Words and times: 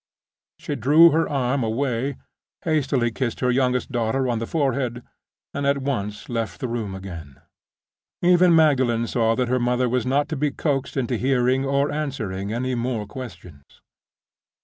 She 0.57 0.73
drew 0.73 1.11
her 1.11 1.29
arm 1.29 1.61
away; 1.63 2.15
hastily 2.63 3.11
kissed 3.11 3.39
her 3.41 3.51
youngest 3.51 3.91
daughter 3.91 4.27
on 4.27 4.39
the 4.39 4.47
forehead; 4.47 5.03
and 5.53 5.67
at 5.67 5.77
once 5.77 6.27
left 6.27 6.59
the 6.59 6.67
room 6.67 6.95
again. 6.95 7.39
Even 8.23 8.55
Magdalen 8.55 9.05
saw 9.05 9.35
that 9.35 9.47
her 9.47 9.59
mother 9.59 9.87
was 9.87 10.07
not 10.07 10.27
to 10.29 10.35
be 10.35 10.49
coaxed 10.49 10.97
into 10.97 11.17
hearing 11.17 11.65
or 11.65 11.91
answering 11.91 12.51
any 12.51 12.73
more 12.73 13.05
questions. 13.05 13.61